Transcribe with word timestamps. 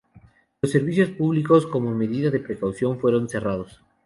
Los 0.63 0.71
servicios 0.71 1.11
públicos, 1.11 1.67
como 1.67 1.93
medida 1.93 2.31
de 2.31 2.39
precaución, 2.39 2.99
fueron 2.99 3.29
cerrados. 3.29 3.83